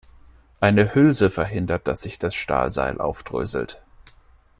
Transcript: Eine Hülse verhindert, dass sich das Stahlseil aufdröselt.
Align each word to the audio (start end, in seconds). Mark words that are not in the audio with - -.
Eine 0.59 0.95
Hülse 0.95 1.29
verhindert, 1.29 1.85
dass 1.87 2.01
sich 2.01 2.17
das 2.17 2.33
Stahlseil 2.33 2.99
aufdröselt. 2.99 3.83